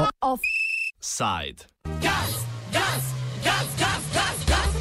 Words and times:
Offside. 0.00 1.66
Gas, 2.00 2.46
gas, 2.72 3.04
gas, 3.44 3.66
gas, 3.78 4.02
gas, 4.14 4.36
gas. 4.48 4.72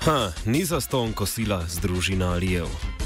Ha, 0.00 0.32
ni 0.44 0.64
zaston 0.64 1.12
kosila 1.12 1.64
z 1.66 1.78
družino 1.80 2.26
Arijev. 2.36 2.97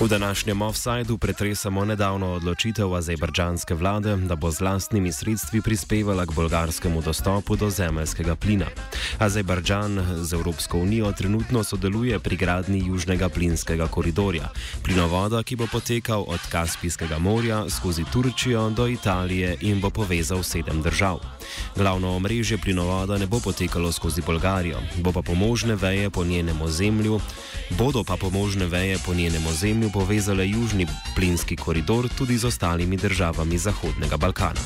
V 0.00 0.08
današnjem 0.08 0.62
offsajdu 0.62 1.18
pretresamo 1.18 1.84
nedavno 1.84 2.32
odločitev 2.32 2.94
azerbajdžanske 2.94 3.74
vlade, 3.74 4.16
da 4.16 4.36
bo 4.36 4.50
z 4.50 4.60
lastnimi 4.60 5.12
sredstvi 5.12 5.62
prispevala 5.62 6.26
k 6.26 6.32
bolgarskemu 6.32 7.02
dostopu 7.02 7.56
do 7.56 7.70
zemeljskega 7.70 8.36
plina. 8.36 8.66
Azerbajdžan 9.18 10.24
z 10.24 10.32
Evropsko 10.32 10.78
unijo 10.78 11.12
trenutno 11.12 11.64
sodeluje 11.64 12.18
pri 12.18 12.36
gradni 12.36 12.86
južnega 12.86 13.28
plinskega 13.28 13.86
koridorja, 13.86 14.48
plinovoda, 14.84 15.42
ki 15.42 15.56
bo 15.56 15.66
potekal 15.72 16.24
od 16.28 16.40
Kaspijskega 16.50 17.18
morja 17.18 17.64
skozi 17.70 18.04
Turčijo 18.12 18.70
do 18.70 18.88
Italije 18.88 19.56
in 19.60 19.80
bo 19.80 19.90
povezal 19.90 20.42
sedem 20.42 20.82
držav. 20.82 21.18
Glavno 21.76 22.16
omrežje 22.16 22.58
plinovoda 22.58 23.18
ne 23.18 23.26
bo 23.26 23.40
potekalo 23.40 23.92
skozi 23.92 24.22
Bolgarijo, 24.26 24.78
bo 24.96 25.12
pa 25.12 25.22
pomožne 25.22 25.74
veje 25.74 26.10
po 26.10 26.24
njenem 26.24 26.62
ozemlju, 26.62 27.20
bodo 27.70 28.04
pa 28.04 28.16
pomožne 28.16 28.66
veje 28.66 28.98
po 29.06 29.14
njenem 29.14 29.46
ozemlju 29.46 29.85
povezale 29.90 30.48
južni 30.48 30.86
plinski 31.14 31.56
koridor 31.56 32.08
tudi 32.08 32.38
z 32.38 32.44
ostalimi 32.44 32.96
državami 32.96 33.58
Zahodnega 33.58 34.16
Balkana. 34.16 34.60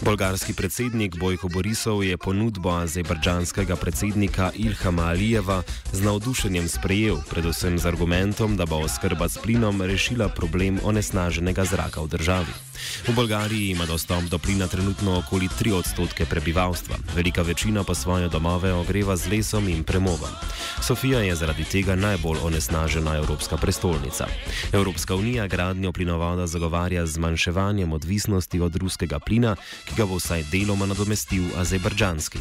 Bolgarski 0.00 0.56
predsednik 0.56 1.16
Bojko 1.20 1.48
Borisov 1.48 2.00
je 2.04 2.16
ponudbo 2.16 2.72
azerbajdžanskega 2.72 3.76
predsednika 3.76 4.48
Ilhama 4.56 5.12
Alijeva 5.12 5.62
z 5.92 6.00
navdušenjem 6.00 6.68
sprejel, 6.68 7.20
predvsem 7.30 7.76
z 7.78 7.84
argumentom, 7.84 8.56
da 8.56 8.64
bo 8.66 8.80
oskrba 8.80 9.28
s 9.28 9.36
plinom 9.38 9.82
rešila 9.82 10.28
problem 10.28 10.80
onesnaženega 10.84 11.64
zraka 11.64 12.00
v 12.00 12.08
državi. 12.16 12.52
V 13.08 13.12
Bolgariji 13.12 13.70
ima 13.70 13.84
dostop 13.86 14.24
do 14.32 14.38
plina 14.38 14.66
trenutno 14.66 15.18
okoli 15.18 15.48
3 15.48 15.72
odstotke 15.72 16.24
prebivalstva, 16.24 16.96
velika 17.16 17.42
večina 17.42 17.84
pa 17.84 17.94
svoje 17.94 18.28
domove 18.28 18.72
ogreva 18.72 19.16
z 19.16 19.28
lesom 19.28 19.68
in 19.68 19.84
premogom. 19.84 20.32
Sofija 20.80 21.20
je 21.20 21.36
zaradi 21.36 21.64
tega 21.64 21.94
najbolj 21.96 22.38
onesnažena 22.42 23.16
evropska 23.16 23.56
prestolnica. 23.56 24.26
Evropska 24.72 25.14
unija 25.14 25.46
gradnjo 25.46 25.92
plinovoda 25.92 26.46
zagovarja 26.46 27.06
z 27.06 27.12
zmanjševanjem 27.20 27.92
odvisnosti 27.92 28.60
od 28.60 28.76
ruskega 28.76 29.18
plina, 29.18 29.56
ki 29.90 29.96
ga 29.98 30.06
bo 30.06 30.20
vsaj 30.20 30.44
deloma 30.52 30.86
nadomestil 30.86 31.50
azerbajdžanski. 31.58 32.38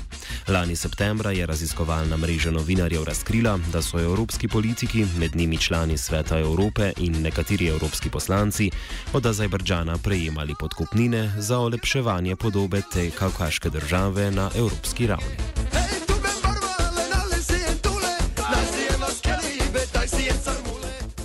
Lani 0.53 0.75
septembra 0.75 1.31
je 1.31 1.45
raziskovalna 1.45 2.17
mreža 2.17 2.51
novinarjev 2.51 3.03
razkrila, 3.03 3.57
da 3.73 3.81
so 3.81 3.99
evropski 3.99 4.47
politiki, 4.47 5.05
med 5.17 5.35
njimi 5.35 5.57
člani 5.57 5.97
Sveta 5.97 6.39
Evrope 6.39 6.91
in 6.97 7.21
nekateri 7.21 7.67
evropski 7.67 8.09
poslanci, 8.09 8.69
od 9.13 9.25
Azerbajdžana 9.25 9.97
prejemali 9.97 10.53
podkupnine 10.59 11.33
za 11.37 11.59
olepševanje 11.59 12.35
podobe 12.35 12.81
te 12.93 13.09
kavkaške 13.09 13.69
države 13.69 14.31
na 14.31 14.51
evropski 14.55 15.07
ravni. 15.07 15.58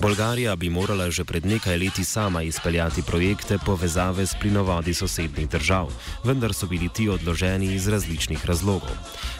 Bolgarija 0.05 0.53
bi 0.57 0.69
morala 0.69 1.09
že 1.09 1.25
pred 1.25 1.47
nekaj 1.49 1.79
leti 1.81 2.05
sama 2.05 2.43
izpeljati 2.43 3.03
projekte 3.03 3.57
povezave 3.59 4.27
s 4.27 4.35
plinovodi 4.41 4.95
sosednjih 4.95 5.49
držav, 5.49 5.89
vendar 6.25 6.53
so 6.53 6.67
bili 6.67 6.89
ti 6.89 7.09
odloženi 7.09 7.73
iz 7.75 7.89
različnih 7.89 8.45
razlogov. 8.47 8.93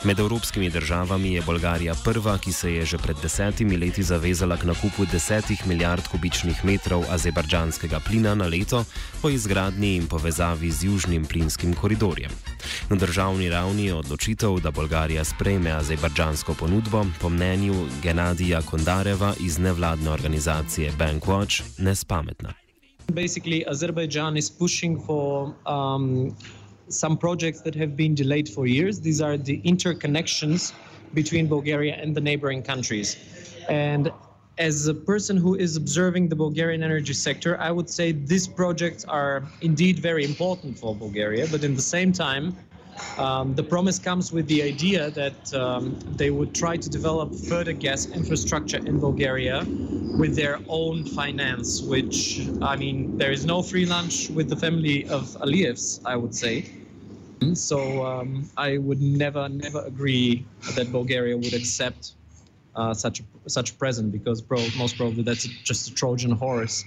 Med 0.05 0.21
evropskimi 0.21 0.71
državami 0.71 1.35
je 1.35 1.43
Bolgarija 1.43 1.95
prva, 2.05 2.39
ki 2.39 2.53
se 2.53 2.73
je 2.73 2.85
že 2.85 2.99
pred 2.99 3.17
desetimi 3.23 3.77
leti 3.77 4.03
zavezala 4.03 4.57
k 4.57 4.65
nakupu 4.65 5.05
desetih 5.13 5.67
milijard 5.67 6.09
kubičnih 6.09 6.65
metrov 6.65 7.05
azerbajdžanskega 7.11 8.01
plina 8.01 8.35
na 8.35 8.49
leto 8.49 8.85
po 9.23 9.29
izgradnji 9.29 9.97
in 9.97 10.07
povezavi 10.07 10.71
z 10.71 10.85
južnim 10.85 11.27
plinskim 11.27 11.75
koridorjem. 11.75 12.31
Na 12.89 12.97
državni 12.97 13.51
ravni 13.51 13.85
je 13.87 13.95
odločitev, 13.95 14.61
da 14.61 14.71
Bolgarija 14.71 15.25
sprejme 15.25 15.71
azerbajdžansko 15.71 16.55
ponudbo, 16.55 17.05
po 17.21 17.29
mnenju 17.29 17.87
Genadija 18.03 18.63
Kondareva 18.63 19.35
iz 19.41 19.59
nevladne 19.59 20.11
organizacije. 20.11 20.54
Organizacije 20.55 20.93
Bankwatch 20.99 21.63
nespametna. 21.79 22.55
Basically, 23.13 23.67
Azerbaijan 23.67 24.37
is 24.37 24.51
pushing 24.51 25.01
for 25.07 25.55
um, 25.67 26.37
some 26.89 27.17
projects 27.17 27.61
that 27.63 27.75
have 27.75 27.97
been 27.97 28.15
delayed 28.15 28.49
for 28.49 28.67
years. 28.67 29.01
These 29.01 29.21
are 29.21 29.37
the 29.37 29.61
interconnections 29.65 30.73
between 31.13 31.49
Bulgaria 31.49 31.95
and 32.03 32.15
the 32.15 32.21
neighboring 32.21 32.63
countries. 32.63 33.17
And 33.69 34.11
as 34.59 34.87
a 34.87 34.95
person 34.95 35.37
who 35.37 35.55
is 35.57 35.77
observing 35.77 36.29
the 36.29 36.37
Bulgarian 36.37 36.83
energy 36.83 37.15
sector, 37.15 37.61
I 37.61 37.71
would 37.71 37.91
say 37.91 38.13
these 38.13 38.47
projects 38.49 39.05
are 39.05 39.43
indeed 39.61 39.99
very 39.99 40.25
important 40.25 40.79
for 40.79 40.95
Bulgaria, 40.95 41.47
but 41.51 41.65
in 41.65 41.75
the 41.75 41.83
same 41.83 42.13
time, 42.13 42.57
um, 43.19 43.55
the 43.55 43.63
promise 43.63 43.99
comes 43.99 44.33
with 44.33 44.47
the 44.49 44.63
idea 44.63 45.11
that 45.11 45.53
um, 45.55 45.99
they 46.17 46.31
would 46.31 46.55
try 46.55 46.77
to 46.77 46.91
develop 46.91 47.35
further 47.35 47.73
gas 47.73 48.13
infrastructure 48.13 48.79
in 48.87 48.99
Bulgaria 48.99 49.67
with 50.19 50.35
their 50.37 50.61
own 50.69 51.05
finance, 51.05 51.83
which, 51.83 52.49
I 52.63 52.77
mean, 52.77 53.17
there 53.17 53.33
is 53.33 53.45
no 53.45 53.63
free 53.63 53.87
lunch 53.87 54.31
with 54.31 54.49
the 54.49 54.57
family 54.57 55.07
of 55.07 55.25
Aliyevs, 55.43 56.01
I 56.05 56.17
would 56.17 56.35
say. 56.35 56.65
So 57.55 58.05
um, 58.05 58.49
I 58.57 58.79
would 58.79 59.01
never, 59.01 59.49
never 59.49 59.83
agree 59.85 60.47
that 60.77 60.91
Bulgaria 60.91 61.37
would 61.37 61.55
accept 61.55 62.13
uh, 62.75 62.95
such 62.95 63.21
a, 63.21 63.25
such 63.49 63.73
a 63.73 63.75
present 63.75 64.13
because 64.13 64.41
pro- 64.41 64.67
most 64.79 64.97
probably 64.97 65.23
that's 65.23 65.47
just 65.63 65.89
a 65.91 65.95
Trojan 65.95 66.33
horse 66.33 66.85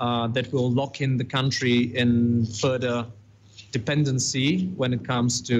uh, 0.00 0.28
that 0.28 0.52
will 0.52 0.70
lock 0.70 1.00
in 1.00 1.16
the 1.16 1.24
country 1.24 1.94
in 1.96 2.46
further 2.46 3.06
dependency 3.78 4.48
when 4.76 4.92
it 4.92 5.02
comes 5.12 5.32
to 5.48 5.58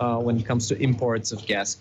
uh, 0.00 0.18
when 0.26 0.36
it 0.40 0.46
comes 0.46 0.68
to 0.68 0.74
imports 0.88 1.32
of 1.32 1.40
gas. 1.46 1.78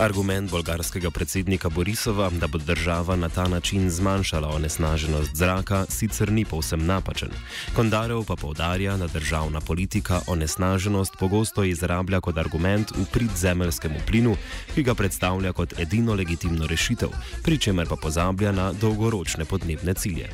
Argument 0.00 0.50
bolgarskega 0.50 1.10
predsednika 1.10 1.68
Borisova, 1.68 2.30
da 2.30 2.46
bo 2.46 2.58
država 2.58 3.16
na 3.16 3.28
ta 3.28 3.48
način 3.48 3.90
zmanjšala 3.90 4.48
onesnaženost 4.48 5.30
zraka, 5.34 5.86
sicer 5.88 6.32
ni 6.32 6.44
povsem 6.44 6.86
napačen. 6.86 7.28
Kondarev 7.76 8.24
pa 8.24 8.36
povdarja, 8.36 8.96
da 8.96 9.06
državna 9.06 9.60
politika 9.60 10.20
onesnaženost 10.26 11.16
pogosto 11.18 11.64
izrablja 11.64 12.20
kot 12.20 12.38
argument 12.38 12.90
v 12.90 13.06
prid 13.12 13.30
zemeljskemu 13.36 13.96
plinu, 14.06 14.36
ki 14.74 14.82
ga 14.82 14.94
predstavlja 14.94 15.52
kot 15.52 15.78
edino 15.80 16.14
legitimno 16.14 16.66
rešitev, 16.66 17.08
pri 17.42 17.58
čemer 17.58 17.88
pa 17.88 17.96
pozablja 17.96 18.52
na 18.52 18.72
dolgoročne 18.72 19.44
podnebne 19.44 19.94
cilje. 19.94 20.28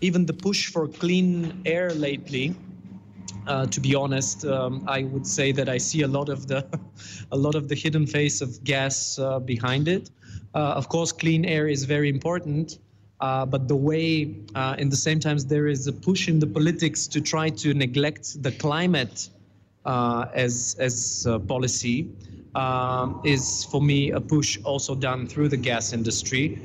Even 0.00 0.26
the 0.26 0.34
push 0.34 0.68
for 0.68 0.88
clean 0.88 1.62
air 1.64 1.94
lately 1.94 2.56
Uh, 3.46 3.66
to 3.66 3.80
be 3.80 3.94
honest, 3.94 4.44
um, 4.44 4.84
I 4.86 5.04
would 5.04 5.26
say 5.26 5.52
that 5.52 5.68
I 5.68 5.78
see 5.78 6.02
a 6.02 6.08
lot 6.08 6.28
of 6.28 6.46
the, 6.46 6.66
a 7.32 7.36
lot 7.36 7.54
of 7.54 7.68
the 7.68 7.74
hidden 7.74 8.06
face 8.06 8.40
of 8.42 8.62
gas 8.64 9.18
uh, 9.18 9.38
behind 9.40 9.88
it. 9.88 10.10
Uh, 10.54 10.74
of 10.80 10.88
course, 10.88 11.12
clean 11.12 11.44
air 11.44 11.66
is 11.68 11.84
very 11.84 12.08
important, 12.08 12.78
uh, 13.20 13.46
but 13.46 13.68
the 13.68 13.76
way, 13.76 14.36
uh, 14.54 14.76
in 14.78 14.88
the 14.90 14.96
same 14.96 15.18
times, 15.18 15.46
there 15.46 15.66
is 15.66 15.86
a 15.86 15.92
push 15.92 16.28
in 16.28 16.38
the 16.38 16.46
politics 16.46 17.06
to 17.08 17.20
try 17.20 17.48
to 17.50 17.74
neglect 17.74 18.42
the 18.42 18.52
climate 18.52 19.30
uh, 19.84 20.26
as 20.34 20.76
as 20.78 21.26
policy 21.46 22.08
um, 22.54 23.20
is, 23.24 23.64
for 23.64 23.80
me, 23.80 24.10
a 24.10 24.20
push 24.20 24.58
also 24.64 24.94
done 24.94 25.26
through 25.26 25.48
the 25.48 25.56
gas 25.56 25.92
industry. 25.92 26.58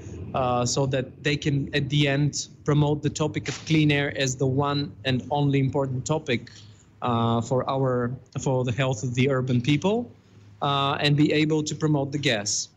So 0.66 0.86
that 0.88 1.06
they 1.24 1.38
can, 1.38 1.70
at 1.74 1.90
the 1.90 2.08
end, 2.08 2.48
promote 2.66 3.02
the 3.02 3.10
topic 3.10 3.50
of 3.50 3.56
clean 3.66 3.92
air 3.92 4.14
as 4.18 4.36
the 4.36 4.48
one 4.48 4.92
and 5.06 5.24
only 5.30 5.60
important 5.60 6.06
topic 6.06 6.50
uh, 7.04 7.42
for 7.42 7.70
our 7.70 8.12
for 8.40 8.64
the 8.64 8.72
health 8.72 9.04
of 9.04 9.14
the 9.16 9.30
urban 9.30 9.62
people 9.62 10.10
uh, 10.62 10.98
and 11.00 11.16
be 11.16 11.32
able 11.34 11.62
to 11.64 11.76
promote 11.76 12.12
the 12.12 12.18
gas. 12.18 12.70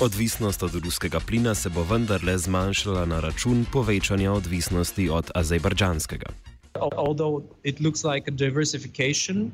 Odvisnost 0.00 0.62
od 0.62 0.74
ruskega 0.74 1.20
plina 1.20 1.54
se 1.54 1.70
bo 1.70 1.82
vendarle 1.82 2.38
zmanjšala 2.38 3.06
na 3.06 3.20
račun 3.20 3.66
povečanja 3.72 4.32
odvisnosti 4.32 5.08
od 5.08 5.30
azerbajdžanskega. 5.34 6.26
Although 6.74 7.44
it 7.62 7.80
looks 7.80 8.04
like 8.04 8.26
a 8.26 8.34
diversification, 8.34 9.52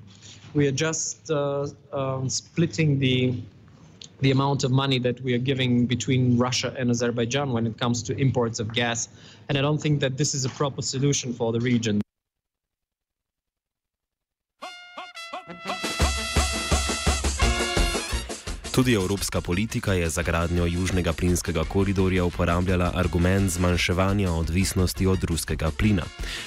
we 0.55 0.67
are 0.67 0.77
just 0.77 1.31
uh, 1.31 1.69
um, 1.93 2.31
splitting 2.31 2.99
the 2.99 3.35
the 4.21 4.31
amount 4.31 4.65
of 4.65 4.71
money 4.71 4.99
that 4.99 5.21
we 5.21 5.35
are 5.35 5.39
giving 5.39 5.87
between 5.87 6.37
Russia 6.37 6.75
and 6.77 6.91
Azerbaijan 6.91 7.53
when 7.53 7.67
it 7.67 7.79
comes 7.79 8.03
to 8.05 8.17
imports 8.19 8.59
of 8.59 8.73
gas. 8.73 9.09
And 9.49 9.57
I 9.57 9.61
don't 9.61 9.79
think 9.79 10.01
that 10.01 10.17
this 10.17 10.35
is 10.35 10.45
a 10.45 10.49
proper 10.51 10.83
solution 10.83 11.33
for 11.33 11.53
the 11.53 11.61
region. 11.61 12.01
Tudi 18.79 18.95
evropska 18.95 19.41
politika 19.41 19.93
je 19.93 20.09
za 20.09 20.23
gradnjo 20.23 20.67
južnega 20.67 21.13
plinskega 21.13 21.65
koridorja 21.65 22.25
uporabljala 22.25 22.93
argument 22.95 23.51
zmanjševanja 23.51 24.31
odvisnosti 24.31 25.07
od 25.07 25.25
ruskega 25.25 25.69
plina. 25.79 26.03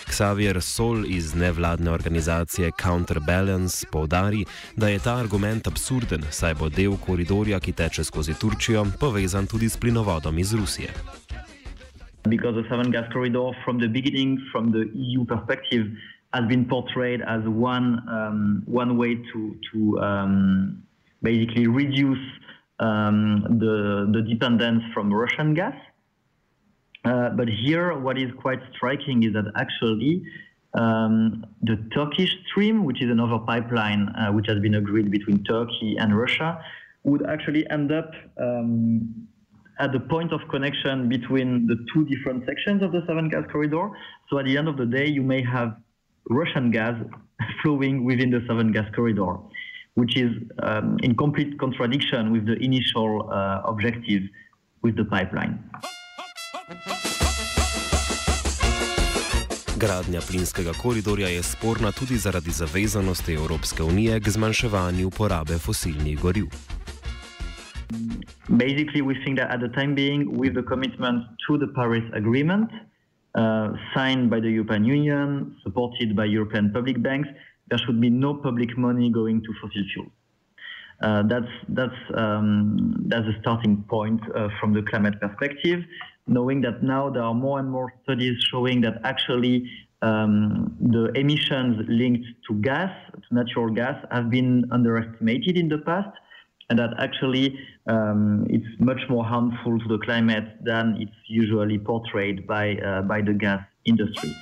Xavier 0.07 0.61
Sol 0.61 1.05
iz 1.07 1.35
nevladne 1.35 1.91
organizacije 1.91 2.71
Counterbalance 2.83 3.87
povdari, 3.91 4.45
da 4.75 4.87
je 4.87 4.99
ta 4.99 5.17
argument 5.17 5.67
absurden, 5.67 6.21
saj 6.29 6.53
bo 6.53 6.69
del 6.69 6.95
koridorja, 7.05 7.59
ki 7.59 7.71
teče 7.71 8.03
skozi 8.03 8.33
Turčijo, 8.41 8.85
povezan 8.99 9.47
tudi 9.47 9.69
s 9.69 9.77
plinovodom 9.77 10.39
iz 10.39 10.53
Rusije. 10.53 10.89
Because 12.29 12.55
the 12.61 12.69
Southern 12.69 12.91
Gas 12.91 13.11
Corridor, 13.13 13.55
from 13.65 13.79
the 13.79 13.87
beginning, 13.87 14.39
from 14.51 14.71
the 14.71 14.83
EU 14.93 15.25
perspective, 15.25 15.85
has 16.33 16.47
been 16.47 16.63
portrayed 16.67 17.21
as 17.27 17.41
one 17.45 17.87
um, 18.17 18.63
one 18.67 18.91
way 18.95 19.15
to 19.31 19.39
to 19.67 19.79
um, 19.99 20.83
basically 21.21 21.67
reduce 21.67 22.19
um, 22.79 23.59
the, 23.59 24.09
the 24.11 24.21
dependence 24.21 24.83
from 24.93 25.13
Russian 25.13 25.53
gas. 25.53 25.75
Uh, 27.03 27.29
but 27.29 27.47
here, 27.47 27.97
what 27.97 28.17
is 28.17 28.31
quite 28.39 28.59
striking 28.75 29.23
is 29.23 29.33
that 29.33 29.45
actually 29.55 30.23
um, 30.73 31.45
the 31.61 31.77
Turkish 31.93 32.35
stream, 32.47 32.85
which 32.85 33.01
is 33.01 33.09
another 33.09 33.39
pipeline 33.39 34.09
uh, 34.09 34.31
which 34.31 34.47
has 34.47 34.59
been 34.59 34.75
agreed 34.75 35.11
between 35.11 35.43
Turkey 35.43 35.95
and 35.99 36.17
Russia, 36.17 36.63
would 37.03 37.25
actually 37.27 37.69
end 37.69 37.91
up 37.91 38.11
um, 38.39 39.27
at 39.79 39.91
the 39.91 39.99
point 39.99 40.31
of 40.31 40.41
connection 40.49 41.09
between 41.09 41.65
the 41.65 41.75
two 41.93 42.05
different 42.05 42.45
sections 42.45 42.83
of 42.83 42.91
the 42.91 43.01
Southern 43.07 43.29
Gas 43.29 43.43
Corridor. 43.51 43.89
So 44.29 44.37
at 44.37 44.45
the 44.45 44.57
end 44.57 44.67
of 44.67 44.77
the 44.77 44.85
day, 44.85 45.07
you 45.07 45.23
may 45.23 45.41
have 45.43 45.75
Russian 46.29 46.69
gas 46.69 46.95
flowing 47.63 48.05
within 48.05 48.29
the 48.29 48.43
Southern 48.47 48.71
Gas 48.71 48.85
Corridor 48.95 49.37
which 49.95 50.17
is 50.17 50.31
um, 50.63 50.97
in 51.03 51.15
complete 51.15 51.57
contradiction 51.59 52.31
with 52.31 52.45
the 52.45 52.57
initial 52.63 53.29
uh, 53.29 53.61
objective 53.65 54.23
with 54.83 54.95
the 54.95 55.05
pipeline. 55.05 55.59
Gradnja 59.81 60.21
plinskega 60.21 60.73
koridorja 60.73 61.27
je 61.27 61.43
sporna 61.43 61.91
tudi 61.91 62.17
zaradi 62.17 62.51
zavezanosti 62.51 63.33
Evropske 63.33 63.83
unije 63.83 64.19
k 64.19 64.29
zmanjševanju 64.29 65.09
porabe 65.09 65.57
fosilnih 65.57 66.19
goriv. 66.19 66.45
Basically, 68.49 69.01
we 69.01 69.15
think 69.23 69.39
that 69.39 69.49
at 69.49 69.59
the 69.59 69.69
time 69.69 69.95
being, 69.95 70.37
with 70.41 70.53
the 70.53 70.63
commitment 70.63 71.23
to 71.47 71.57
the 71.57 71.67
Paris 71.75 72.03
Agreement, 72.13 72.69
uh, 73.35 73.73
signed 73.95 74.29
by 74.29 74.39
the 74.39 74.51
European 74.57 74.85
Union, 74.85 75.55
supported 75.63 76.15
by 76.15 76.25
European 76.25 76.71
public 76.73 77.01
banks, 77.01 77.29
there 77.71 77.79
should 77.79 77.99
be 78.01 78.09
no 78.09 78.35
public 78.35 78.77
money 78.77 79.09
going 79.09 79.41
to 79.41 79.53
fossil 79.61 79.83
fuel. 79.93 80.11
Uh, 81.01 81.23
that's 81.23 81.53
that's 81.69 82.01
um, 82.13 82.95
that's 83.07 83.25
a 83.25 83.35
starting 83.39 83.83
point 83.89 84.21
uh, 84.35 84.49
from 84.59 84.73
the 84.73 84.83
climate 84.83 85.19
perspective. 85.19 85.79
Knowing 86.27 86.61
that 86.61 86.83
now 86.83 87.09
there 87.09 87.23
are 87.23 87.33
more 87.33 87.59
and 87.59 87.71
more 87.71 87.91
studies 88.03 88.35
showing 88.51 88.81
that 88.81 89.01
actually 89.03 89.67
um, 90.03 90.75
the 90.79 91.11
emissions 91.15 91.83
linked 91.87 92.27
to 92.47 92.53
gas, 92.61 92.91
to 93.13 93.33
natural 93.33 93.69
gas, 93.73 93.95
have 94.11 94.29
been 94.29 94.65
underestimated 94.71 95.57
in 95.57 95.69
the 95.69 95.79
past, 95.79 96.15
and 96.69 96.77
that 96.77 96.91
actually 96.99 97.57
um, 97.87 98.45
it's 98.49 98.67
much 98.79 99.01
more 99.09 99.23
harmful 99.23 99.79
to 99.79 99.87
the 99.87 99.97
climate 99.99 100.63
than 100.63 100.97
it's 100.99 101.19
usually 101.27 101.79
portrayed 101.79 102.45
by 102.45 102.75
uh, 102.75 103.01
by 103.01 103.21
the 103.21 103.33
gas 103.33 103.63
industry. 103.85 104.35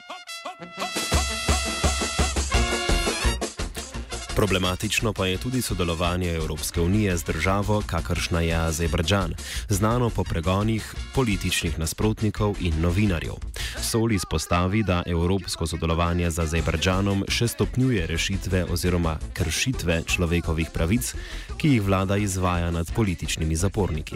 Problematično 4.40 5.12
pa 5.14 5.26
je 5.26 5.38
tudi 5.38 5.62
sodelovanje 5.62 6.30
Evropske 6.36 6.82
unije 6.82 7.18
z 7.18 7.26
državo, 7.26 7.82
kakršna 7.88 8.42
je 8.42 8.56
Azerbajdžan, 8.56 9.34
znano 9.70 10.10
po 10.16 10.24
pregonih 10.24 10.96
političnih 11.16 11.80
nasprotnikov 11.80 12.56
in 12.62 12.74
novinarjev. 12.82 13.36
Sol 13.90 14.12
izpostavi, 14.12 14.84
da 14.84 15.04
evropsko 15.06 15.68
sodelovanje 15.68 16.32
z 16.32 16.40
Azerbajdžanom 16.40 17.28
še 17.28 17.48
stopnjuje 17.48 18.08
rešitve 18.08 18.64
oziroma 18.72 19.18
kršitve 19.36 20.02
človekovih 20.08 20.72
pravic, 20.74 21.12
ki 21.60 21.76
jih 21.76 21.84
vlada 21.84 22.16
izvaja 22.18 22.72
nad 22.72 22.88
političnimi 22.96 23.56
zaporniki. 23.56 24.16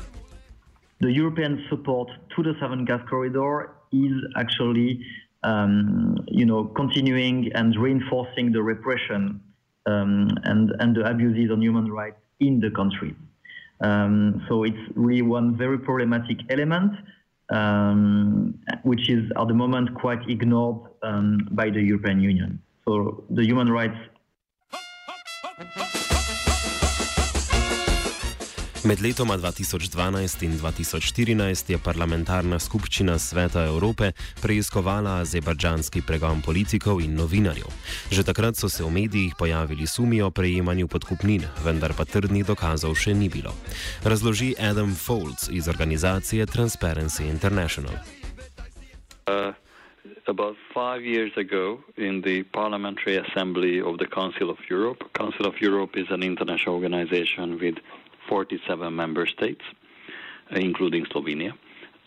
The 1.04 1.12
European 1.12 1.60
support 1.70 2.08
to 2.32 2.44
the 2.44 2.56
Southern 2.60 2.86
Gas 2.86 3.02
Corridor 3.10 3.76
is 3.92 4.16
actually, 4.40 5.04
um, 5.44 6.16
you 6.32 6.46
know, 6.48 6.64
continuing 6.80 7.52
and 7.56 7.76
reinforcing 7.76 8.56
the 8.56 8.64
repression 8.64 9.44
um, 9.86 10.30
and, 10.44 10.72
and 10.80 10.96
the 10.96 11.02
abuses 11.10 11.52
on 11.52 11.62
human 11.62 11.92
rights 11.92 12.18
in 12.40 12.60
the 12.60 12.72
country. 12.72 13.16
Um, 13.82 14.46
so 14.48 14.64
it's 14.64 14.78
really 14.96 15.22
one 15.22 15.58
very 15.58 15.78
problematic 15.78 16.40
element, 16.50 16.94
um, 17.50 18.60
which 18.84 19.10
is 19.10 19.30
at 19.38 19.48
the 19.48 19.54
moment 19.54 19.94
quite 19.96 20.28
ignored 20.30 20.90
um, 21.02 21.48
by 21.52 21.70
the 21.70 21.82
European 21.82 22.22
Union. 22.22 22.62
So 22.86 23.24
the 23.30 23.44
human 23.44 23.70
rights 23.70 23.98
Med 28.84 29.00
letoma 29.02 29.38
2012 29.38 30.44
in 30.44 30.52
2014 30.60 31.70
je 31.72 31.78
parlamentarna 31.80 32.58
skupščina 32.60 33.14
Sveta 33.16 33.62
Evrope 33.70 34.10
preiskovala 34.44 35.22
azerbajdžanski 35.24 36.02
pregon 36.04 36.42
politikov 36.44 37.00
in 37.00 37.16
novinarjev. 37.16 37.70
Že 38.12 38.26
takrat 38.28 38.60
so 38.60 38.68
se 38.68 38.84
v 38.84 38.92
medijih 38.92 39.40
pojavili 39.40 39.88
sumi 39.88 40.20
o 40.22 40.32
prejemanju 40.32 40.92
podkupnin, 40.92 41.48
vendar 41.64 41.96
pa 41.96 42.04
trdnih 42.04 42.44
dokazov 42.44 43.00
še 43.00 43.16
ni 43.16 43.32
bilo. 43.32 43.56
Razloži 44.04 44.52
Adam 44.60 44.92
Folds 44.92 45.48
iz 45.48 45.72
organizacije 45.72 46.46
Transparency 46.46 47.24
International. 47.32 47.96
Uh. 49.32 49.56
About 50.26 50.56
five 50.74 51.04
years 51.04 51.36
ago, 51.36 51.84
in 51.98 52.22
the 52.22 52.44
Parliamentary 52.44 53.18
Assembly 53.18 53.82
of 53.82 53.98
the 53.98 54.08
Council 54.08 54.50
of 54.50 54.58
Europe, 54.70 55.04
Council 55.14 55.46
of 55.46 55.56
Europe 55.60 56.00
is 56.00 56.08
an 56.10 56.24
international 56.24 56.76
organization 56.76 57.60
with 57.60 57.76
47 58.28 58.96
member 58.96 59.26
states, 59.28 59.62
uh, 60.52 60.56
including 60.56 61.06
Slovenia. 61.06 61.54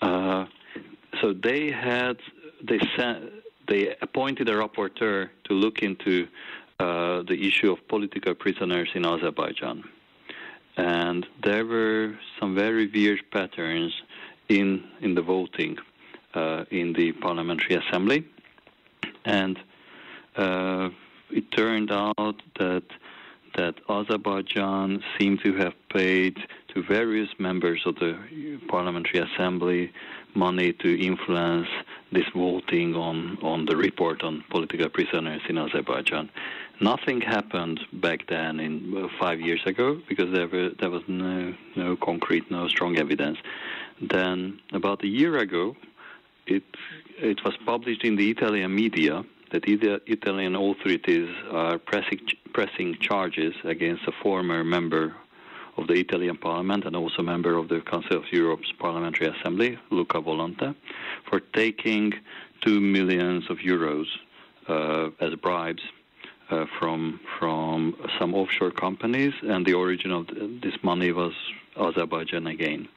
Uh, 0.02 0.46
so 1.20 1.32
they 1.32 1.70
had 1.70 2.18
they 2.62 2.80
sent, 2.96 3.30
they 3.68 3.94
appointed 4.00 4.48
a 4.48 4.52
rapporteur 4.52 5.30
to 5.44 5.54
look 5.54 5.80
into 5.82 6.26
uh, 6.78 7.22
the 7.22 7.46
issue 7.48 7.72
of 7.72 7.86
political 7.88 8.34
prisoners 8.34 8.88
in 8.94 9.06
Azerbaijan, 9.06 9.84
and 10.76 11.26
there 11.42 11.64
were 11.64 12.18
some 12.38 12.54
very 12.54 12.86
weird 12.86 13.22
patterns 13.30 13.92
in 14.48 14.84
in 15.00 15.14
the 15.14 15.22
voting 15.22 15.78
uh, 16.34 16.64
in 16.70 16.92
the 16.92 17.12
parliamentary 17.12 17.76
assembly, 17.76 18.26
and 19.24 19.58
uh, 20.36 20.90
it 21.30 21.50
turned 21.50 21.90
out 21.90 22.42
that 22.58 22.84
that 23.56 23.74
Azerbaijan 23.88 25.02
seemed 25.18 25.40
to 25.42 25.54
have 25.54 25.74
paid 25.88 26.36
to 26.74 26.82
various 26.82 27.28
members 27.38 27.82
of 27.86 27.96
the 27.96 28.18
Parliamentary 28.68 29.20
Assembly 29.20 29.92
money 30.34 30.72
to 30.74 31.00
influence 31.00 31.68
this 32.12 32.26
voting 32.34 32.94
on, 32.94 33.38
on 33.42 33.64
the 33.64 33.76
report 33.76 34.22
on 34.22 34.44
political 34.50 34.88
prisoners 34.90 35.40
in 35.48 35.56
Azerbaijan. 35.56 36.30
Nothing 36.80 37.22
happened 37.22 37.80
back 37.94 38.26
then, 38.28 38.60
in 38.60 38.94
uh, 38.94 39.08
five 39.18 39.40
years 39.40 39.62
ago, 39.64 40.00
because 40.08 40.30
there, 40.32 40.46
were, 40.46 40.70
there 40.78 40.90
was 40.90 41.02
no, 41.08 41.54
no 41.74 41.96
concrete, 41.96 42.50
no 42.50 42.68
strong 42.68 42.98
evidence. 42.98 43.38
Then, 44.00 44.60
about 44.72 45.02
a 45.02 45.08
year 45.08 45.38
ago, 45.38 45.74
it, 46.46 46.64
it 47.18 47.42
was 47.44 47.56
published 47.64 48.04
in 48.04 48.16
the 48.16 48.30
Italian 48.30 48.74
media 48.74 49.24
that 49.60 50.02
Italian 50.06 50.54
authorities 50.54 51.28
are 51.50 51.78
pressing, 51.78 52.20
pressing 52.52 52.96
charges 53.00 53.54
against 53.64 54.02
a 54.06 54.12
former 54.22 54.62
member 54.64 55.14
of 55.76 55.86
the 55.86 55.94
Italian 55.94 56.36
Parliament 56.36 56.84
and 56.84 56.96
also 56.96 57.22
member 57.22 57.56
of 57.56 57.68
the 57.68 57.80
Council 57.80 58.16
of 58.16 58.24
Europe's 58.32 58.72
Parliamentary 58.78 59.28
Assembly, 59.28 59.78
Luca 59.90 60.20
Volante, 60.20 60.74
for 61.28 61.40
taking 61.40 62.14
two 62.64 62.80
millions 62.80 63.44
of 63.50 63.58
euros 63.58 64.06
uh, 64.68 65.10
as 65.20 65.34
bribes 65.36 65.82
uh, 66.50 66.64
from 66.78 67.20
from 67.38 67.96
some 68.18 68.34
offshore 68.34 68.70
companies, 68.70 69.34
and 69.42 69.66
the 69.66 69.74
origin 69.74 70.10
of 70.12 70.26
this 70.62 70.74
money 70.82 71.12
was 71.12 71.32
Azerbaijan 71.76 72.46
again. 72.46 72.88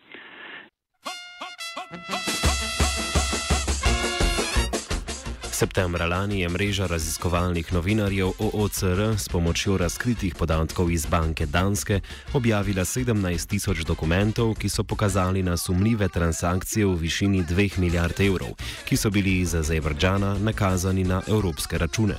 Septembra 5.60 6.06
lani 6.06 6.40
je 6.40 6.50
mreža 6.50 6.86
raziskovalnih 6.88 7.74
novinarjev 7.74 8.28
OOCR 8.40 9.00
s 9.18 9.30
pomočjo 9.30 9.78
razkritih 9.78 10.36
podatkov 10.36 10.92
iz 10.92 11.06
banke 11.06 11.46
Danske 11.46 12.00
objavila 12.34 12.86
17 12.86 13.48
tisoč 13.48 13.84
dokumentov, 13.84 14.54
ki 14.56 14.70
so 14.70 14.84
pokazali 14.84 15.44
na 15.44 15.58
sumljive 15.58 16.08
transakcije 16.10 16.86
v 16.86 16.94
višini 16.96 17.44
2 17.44 17.80
milijard 17.80 18.20
evrov, 18.20 18.54
ki 18.86 18.98
so 18.98 19.10
bili 19.10 19.40
iz 19.40 19.56
Azerbajdžana 19.56 20.38
nakazani 20.40 21.04
na 21.04 21.22
evropske 21.28 21.78
račune. 21.78 22.16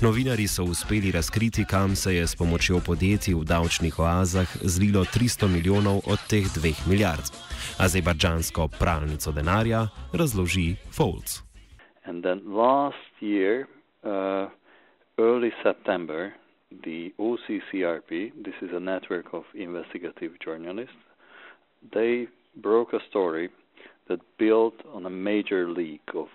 Novinari 0.00 0.48
so 0.48 0.64
uspeli 0.64 1.10
razkriti, 1.10 1.64
kam 1.64 1.96
se 1.96 2.14
je 2.14 2.26
s 2.26 2.36
pomočjo 2.36 2.80
podjetij 2.80 3.34
v 3.34 3.44
davčnih 3.44 3.98
oazah 3.98 4.48
zlilo 4.62 5.04
300 5.04 5.48
milijonov 5.48 6.02
od 6.04 6.18
teh 6.28 6.44
2 6.44 6.74
milijard. 6.86 7.32
Azerbajdžansko 7.78 8.68
pralnico 8.68 9.32
denarja 9.32 9.88
razloži 10.12 10.76
Folds. 10.92 11.51
And 12.04 12.22
then 12.22 12.42
last 12.46 12.96
year, 13.20 13.68
uh, 14.04 14.48
early 15.18 15.50
September, 15.62 16.34
the 16.84 17.12
OCCRP, 17.18 18.32
this 18.44 18.54
is 18.62 18.70
a 18.72 18.80
network 18.80 19.26
of 19.32 19.44
investigative 19.54 20.32
journalists, 20.44 20.94
they 21.94 22.26
broke 22.56 22.92
a 22.92 22.98
story 23.10 23.50
that 24.08 24.20
built 24.38 24.74
on 24.92 25.06
a 25.06 25.10
major 25.10 25.68
leak 25.68 26.02
of 26.14 26.26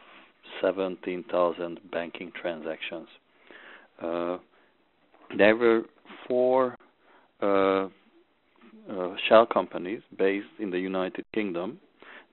17,000 0.61 1.79
banking 1.91 2.31
transactions. 2.39 3.07
Uh, 4.01 4.37
there 5.37 5.55
were 5.55 5.83
four 6.27 6.77
uh, 7.41 7.45
uh, 7.85 7.89
shell 9.27 9.45
companies 9.45 10.01
based 10.17 10.47
in 10.59 10.69
the 10.71 10.79
United 10.79 11.25
Kingdom 11.33 11.79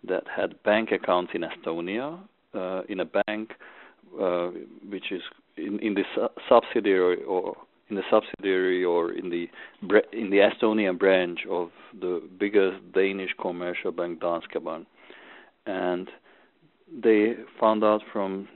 that 0.07 0.25
had 0.35 0.63
bank 0.63 0.91
accounts 0.93 1.33
in 1.35 1.43
Estonia, 1.43 2.21
uh, 2.55 2.83
in 2.89 3.01
a 3.01 3.05
bank 3.05 3.53
uh, 4.21 4.49
which 4.89 5.11
is 5.11 5.23
in, 5.57 5.79
in 5.81 5.95
the 5.95 6.05
su- 6.15 6.29
subsidiary 6.49 7.23
or 7.25 7.57
in 7.91 7.97
the 7.97 8.03
subsidiary 8.11 8.85
or 8.85 9.13
in 9.13 9.31
the 9.31 9.49
in 10.13 10.31
the 10.31 10.39
Estonian 10.39 10.99
branch 10.99 11.41
of 11.51 11.71
the 12.01 12.23
biggest 12.39 12.77
Danish 12.95 13.31
commercial 13.41 13.93
bank 13.93 14.21
Danske 14.21 14.65
Bank, 14.65 14.87
and 15.67 16.09
they 17.03 17.35
found 17.61 17.85
out 17.85 18.03
from 18.13 18.49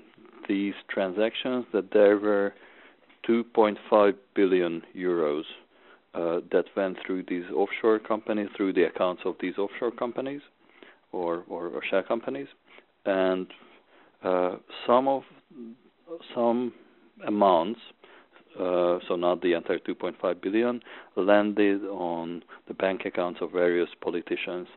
these 0.48 0.74
transactions 0.88 1.66
that 1.72 1.92
there 1.92 2.16
were 2.18 2.54
2.5 3.28 4.14
billion 4.34 4.82
euros 4.96 5.42
uh, 6.14 6.40
that 6.50 6.64
went 6.76 6.96
through 7.04 7.22
these 7.28 7.44
offshore 7.54 7.98
companies, 7.98 8.48
through 8.56 8.72
the 8.72 8.84
accounts 8.84 9.22
of 9.24 9.34
these 9.40 9.58
offshore 9.58 9.90
companies 9.90 10.40
or, 11.12 11.44
or, 11.48 11.68
or 11.68 11.82
shell 11.90 12.02
companies, 12.02 12.48
and 13.04 13.46
some 14.86 15.08
of 15.08 15.22
some 16.34 16.72
amounts, 17.26 17.80
uh, 18.58 18.98
so 19.06 19.16
not 19.16 19.40
the 19.42 19.52
entire 19.54 19.78
2.5 19.78 20.40
billion, 20.40 20.80
landed 21.16 21.84
on 21.84 22.42
the 22.66 22.74
bank 22.74 23.04
accounts 23.04 23.40
of 23.40 23.52
various 23.52 23.88
politicians. 24.00 24.68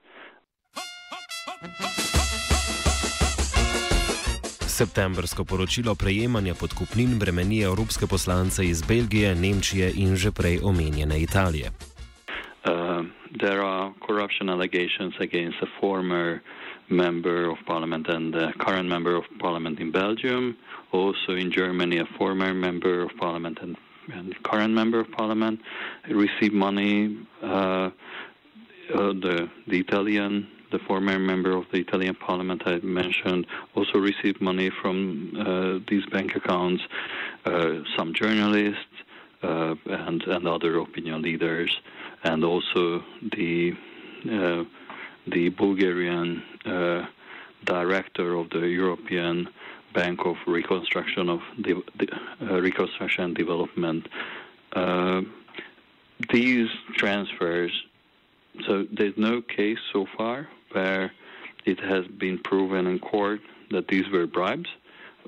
Septembrsko 4.81 5.45
poročilo 5.45 5.95
prejemanja 5.95 6.53
podkupnin 6.59 7.19
bremeni 7.19 7.61
evropske 7.61 8.07
poslance 8.09 8.65
iz 8.65 8.81
Belgije, 8.87 9.35
Nemčije 9.35 9.91
in 9.95 10.15
že 10.15 10.31
prej 10.31 10.59
omenjene 10.63 11.21
Italije. 11.21 11.69
Uh, 12.65 13.05
there 13.39 13.61
are 13.61 13.93
corruption 14.07 14.49
allegations 14.49 15.13
against 15.19 15.57
a 15.61 15.69
former 15.79 16.39
member 16.91 17.49
of 17.49 17.57
parliament 17.65 18.07
and 18.07 18.35
current 18.59 18.87
member 18.87 19.15
of 19.15 19.23
parliament 19.39 19.79
in 19.79 19.91
Belgium. 19.91 20.57
Also 20.91 21.33
in 21.33 21.51
Germany, 21.51 21.97
a 21.99 22.05
former 22.17 22.53
member 22.53 23.03
of 23.03 23.11
parliament 23.17 23.59
and, 23.61 23.77
and 24.13 24.35
current 24.43 24.73
member 24.73 24.99
of 24.99 25.11
parliament 25.11 25.59
received 26.09 26.53
money. 26.53 27.17
Uh, 27.41 27.89
uh, 28.93 29.13
the 29.13 29.49
the 29.67 29.79
Italian, 29.79 30.47
the 30.71 30.79
former 30.79 31.17
member 31.17 31.55
of 31.55 31.65
the 31.71 31.79
Italian 31.79 32.15
parliament 32.15 32.63
I 32.65 32.79
mentioned, 32.79 33.47
also 33.75 33.99
received 33.99 34.41
money 34.41 34.69
from 34.81 35.33
uh, 35.39 35.79
these 35.89 36.05
bank 36.07 36.35
accounts. 36.35 36.83
Uh, 37.45 37.83
some 37.97 38.13
journalists 38.13 38.95
uh, 39.43 39.75
and 39.85 40.21
and 40.23 40.47
other 40.47 40.79
opinion 40.79 41.21
leaders, 41.21 41.71
and 42.23 42.43
also 42.43 43.03
the 43.31 43.73
the 45.27 45.49
Bulgarian 45.49 46.43
uh, 46.65 47.05
director 47.63 48.35
of 48.35 48.49
the 48.49 48.67
European 48.67 49.49
Bank 49.93 50.25
of 50.25 50.37
Reconstruction 50.47 51.29
of 51.29 51.41
De- 51.61 51.81
uh, 52.41 52.61
Reconstruction 52.61 53.25
and 53.25 53.35
Development. 53.35 54.07
Uh, 54.73 55.21
these 56.31 56.69
transfers, 56.95 57.71
so 58.65 58.85
there's 58.91 59.17
no 59.17 59.41
case 59.41 59.79
so 59.91 60.05
far 60.17 60.47
where 60.71 61.11
it 61.65 61.79
has 61.79 62.07
been 62.07 62.37
proven 62.39 62.87
in 62.87 62.99
court 62.99 63.41
that 63.71 63.87
these 63.87 64.09
were 64.09 64.27
bribes. 64.27 64.69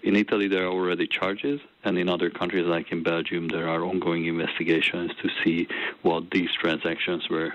In 0.03 0.15
Italy, 0.15 0.47
there 0.47 0.63
are 0.65 0.71
already 0.71 1.07
charges, 1.07 1.61
and 1.83 1.97
in 1.97 2.09
other 2.09 2.29
countries, 2.29 2.65
like 2.65 2.91
in 2.91 3.03
Belgium, 3.03 3.47
there 3.47 3.69
are 3.69 3.83
ongoing 3.83 4.25
investigations 4.25 5.11
to 5.21 5.29
see 5.43 5.67
what 6.01 6.29
these 6.31 6.51
transactions 6.51 7.29
were. 7.29 7.53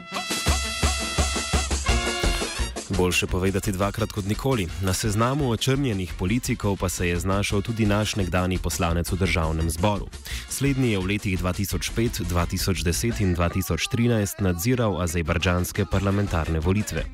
Oh. 0.00 0.44
Boljše 2.98 3.26
povedati 3.26 3.72
dvakrat 3.72 4.12
kot 4.12 4.26
nikoli. 4.26 4.66
Na 4.82 4.92
seznamu 4.92 5.50
očrnjenih 5.50 6.12
politikov 6.18 6.76
pa 6.76 6.88
se 6.88 7.08
je 7.08 7.18
znašel 7.18 7.62
tudi 7.62 7.86
naš 7.86 8.16
nekdani 8.16 8.58
poslanec 8.58 9.12
v 9.12 9.16
državnem 9.16 9.70
zboru. 9.70 10.08
Slednji 10.50 10.90
je 10.90 10.98
v 10.98 11.06
letih 11.06 11.38
2005, 11.38 12.26
2010 12.26 13.22
in 13.22 13.36
2013 13.36 14.42
nadziral 14.42 14.98
azerbajdžanske 15.02 15.86
parlamentarne 15.86 16.58
volitve. 16.60 17.04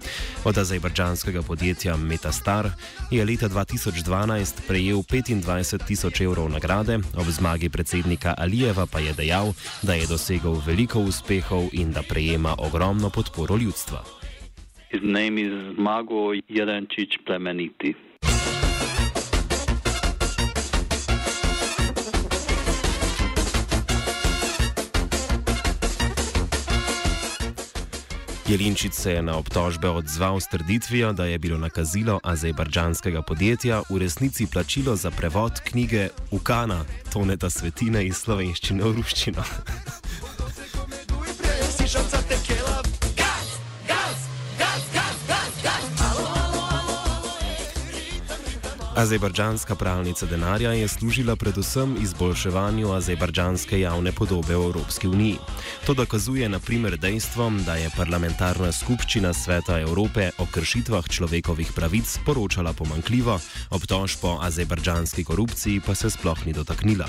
Od 0.44 0.58
azerbajdžanskega 0.58 1.42
podjetja 1.42 1.96
Metastar 1.96 2.72
je 3.10 3.24
leta 3.24 3.48
2012 3.48 4.64
prejel 4.66 5.04
25 5.04 5.84
tisoč 5.84 6.20
evrov 6.20 6.48
nagrade, 6.48 6.98
ob 7.16 7.28
zmagi 7.28 7.68
predsednika 7.68 8.34
Alijeva 8.38 8.86
pa 8.86 9.04
je 9.04 9.12
dejal, 9.12 9.52
da 9.82 9.94
je 9.94 10.06
dosegel 10.06 10.56
veliko 10.66 11.00
uspehov 11.00 11.68
in 11.72 11.92
da 11.92 12.02
prejema 12.02 12.56
ogromno 12.58 13.10
podporo 13.10 13.56
ljudstva. 13.56 14.23
His 14.94 15.02
name 15.02 15.38
is 15.38 15.76
Mago 15.76 16.32
Jelenčić 16.48 17.18
Plemeniti. 17.26 17.94
Jelinčič 28.48 28.92
se 28.92 29.12
je 29.12 29.22
na 29.22 29.36
obtožbe 29.36 29.88
odzval 29.88 30.40
s 30.40 30.48
trditvijo, 30.48 31.12
da 31.12 31.24
je 31.24 31.38
bilo 31.38 31.58
nakazilo 31.58 32.20
azerbajdžanskega 32.22 33.22
podjetja 33.22 33.82
v 33.90 33.98
resnici 33.98 34.46
plačilo 34.52 34.96
za 34.96 35.10
prevod 35.10 35.52
knjige 35.64 36.08
Ukana, 36.30 36.84
toneta 37.12 37.50
svetine 37.50 38.06
iz 38.06 38.14
slovenščine 38.14 38.84
v 38.84 38.92
ruščino. 38.96 39.42
Azerbajdžanska 48.94 49.74
pravnica 49.74 50.26
denarja 50.26 50.72
je 50.72 50.88
služila 50.88 51.36
predvsem 51.36 51.96
izboljševanju 52.02 52.92
azerbajdžanske 52.92 53.80
javne 53.80 54.12
podobe 54.12 54.56
v 54.56 54.64
Evropski 54.64 55.08
uniji. 55.08 55.38
To 55.86 55.94
dokazuje 55.94 56.48
na 56.48 56.58
primer 56.58 56.96
dejstvo, 56.96 57.50
da 57.66 57.74
je 57.74 57.90
parlamentarna 57.96 58.72
skupščina 58.72 59.32
Sveta 59.34 59.80
Evrope 59.80 60.30
o 60.38 60.46
kršitvah 60.46 61.08
človekovih 61.08 61.72
pravic 61.74 62.18
poročala 62.26 62.72
pomankljivo, 62.72 63.40
obtožb 63.70 64.24
o 64.24 64.38
azerbajdžanski 64.40 65.24
korupciji 65.24 65.80
pa 65.86 65.94
se 65.94 66.10
sploh 66.10 66.46
ni 66.46 66.52
dotaknila. 66.52 67.08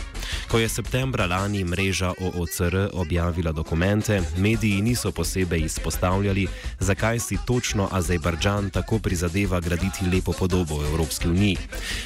Ko 0.50 0.58
je 0.60 0.70
septembra 0.70 1.26
lani 1.26 1.64
mreža 1.64 2.14
OOCR 2.18 2.90
objavila 2.94 3.52
dokumente, 3.52 4.22
mediji 4.38 4.82
niso 4.82 5.12
posebej 5.12 5.70
izpostavljali, 5.70 6.48
zakaj 6.80 7.20
si 7.20 7.38
točno 7.46 7.90
Azerbajdžan 7.92 8.70
tako 8.70 9.00
prizadeva 9.00 9.60
graditi 9.60 10.10
lepo 10.14 10.34
podobo 10.34 10.82
v 10.82 10.90
Evropski 10.90 11.30
uniji. 11.30 11.58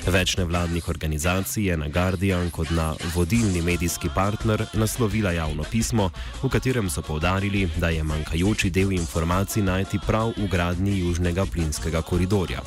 Več 0.07 0.38
nevladnih 0.38 0.89
organizacij 0.89 1.63
je 1.69 1.77
na 1.77 1.88
Guardian 1.89 2.49
kot 2.51 2.71
na 2.71 2.93
vodilni 3.15 3.61
medijski 3.61 4.09
partner 4.15 4.65
naslovila 4.73 5.31
javno 5.31 5.63
pismo, 5.71 6.09
v 6.43 6.49
katerem 6.49 6.89
so 6.89 7.01
povdarili, 7.01 7.67
da 7.79 7.89
je 7.89 8.03
manjkajoči 8.03 8.69
del 8.69 8.91
informacij 8.91 9.63
najti 9.63 9.99
prav 10.07 10.33
v 10.38 10.47
gradnji 10.51 10.99
južnega 10.99 11.45
plinskega 11.53 12.01
koridorja. 12.01 12.61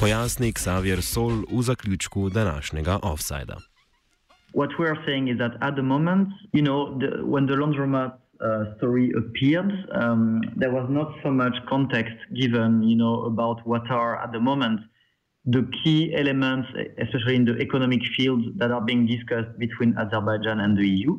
Pojasni 0.00 0.52
Xavier 0.52 1.02
Sol 1.02 1.44
v 1.50 1.62
zaključku 1.62 2.28
današnjega 2.30 2.98
offsajda. 3.02 3.56
What 4.54 4.70
we 4.78 4.88
are 4.88 4.98
saying 5.06 5.28
is 5.28 5.38
that 5.38 5.52
at 5.60 5.74
the 5.74 5.82
moment, 5.82 6.28
you 6.52 6.62
know, 6.62 6.98
the, 6.98 7.22
when 7.22 7.46
the 7.46 7.56
laundromat 7.56 8.12
uh, 8.40 8.76
story 8.76 9.12
appeared, 9.16 9.70
um, 9.92 10.40
there 10.56 10.72
was 10.72 10.88
not 10.88 11.08
so 11.22 11.30
much 11.30 11.54
context 11.68 12.16
given, 12.34 12.82
you 12.82 12.96
know, 12.96 13.26
about 13.26 13.58
what 13.66 13.90
are 13.90 14.16
at 14.24 14.32
the 14.32 14.40
moment 14.40 14.80
the 15.48 15.66
key 15.82 16.14
elements, 16.14 16.68
especially 16.98 17.34
in 17.34 17.44
the 17.46 17.56
economic 17.58 18.02
field, 18.16 18.42
that 18.58 18.70
are 18.70 18.82
being 18.82 19.06
discussed 19.06 19.58
between 19.58 19.96
Azerbaijan 19.96 20.60
and 20.60 20.76
the 20.76 20.86
EU. 20.86 21.18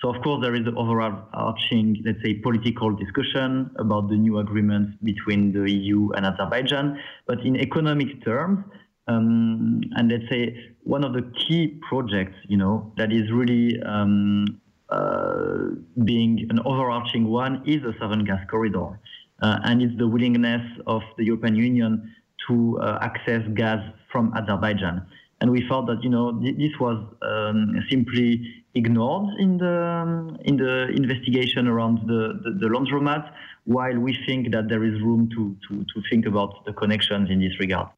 So, 0.00 0.14
of 0.14 0.22
course, 0.22 0.42
there 0.42 0.54
is 0.54 0.64
the 0.64 0.74
overarching, 0.74 2.00
let's 2.04 2.22
say, 2.22 2.34
political 2.34 2.94
discussion 2.94 3.70
about 3.76 4.08
the 4.10 4.16
new 4.16 4.38
agreements 4.38 4.96
between 5.02 5.52
the 5.52 5.68
EU 5.70 6.10
and 6.12 6.24
Azerbaijan. 6.24 7.00
But 7.26 7.40
in 7.40 7.56
economic 7.56 8.24
terms, 8.24 8.64
um, 9.08 9.80
and 9.96 10.10
let's 10.10 10.28
say 10.30 10.56
one 10.84 11.04
of 11.04 11.12
the 11.12 11.22
key 11.36 11.80
projects, 11.88 12.36
you 12.48 12.56
know, 12.56 12.92
that 12.96 13.12
is 13.12 13.32
really 13.32 13.80
um, 13.82 14.46
uh, 14.88 15.70
being 16.04 16.46
an 16.50 16.60
overarching 16.64 17.26
one 17.28 17.62
is 17.66 17.82
the 17.82 17.94
Southern 17.98 18.24
Gas 18.24 18.40
Corridor. 18.48 19.00
Uh, 19.42 19.58
and 19.64 19.82
it's 19.82 19.96
the 19.98 20.06
willingness 20.06 20.62
of 20.86 21.02
the 21.18 21.24
European 21.24 21.56
Union 21.56 22.14
to 22.48 22.78
uh, 22.80 22.98
access 23.00 23.42
gas 23.54 23.80
from 24.10 24.32
Azerbaijan. 24.36 25.06
And 25.40 25.50
we 25.50 25.66
thought 25.68 25.86
that, 25.86 26.02
you 26.02 26.10
know, 26.10 26.40
th- 26.40 26.56
this 26.56 26.72
was 26.78 26.98
um, 27.22 27.74
simply 27.90 28.64
ignored 28.74 29.28
in 29.38 29.58
the, 29.58 29.76
um, 30.02 30.38
in 30.44 30.56
the 30.56 30.88
investigation 30.94 31.66
around 31.66 31.98
the, 32.06 32.40
the, 32.42 32.50
the 32.60 32.66
laundromat, 32.66 33.30
while 33.64 33.98
we 33.98 34.16
think 34.26 34.52
that 34.52 34.68
there 34.68 34.84
is 34.84 35.00
room 35.02 35.28
to, 35.34 35.56
to, 35.68 35.84
to 35.84 36.02
think 36.10 36.26
about 36.26 36.64
the 36.66 36.72
connections 36.72 37.30
in 37.30 37.40
this 37.40 37.58
regard. 37.58 37.88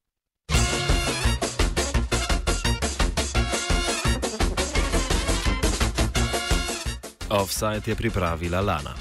Offside 7.28 7.82
je 7.84 7.94
pripravila 7.94 8.62
Lana. 8.62 8.94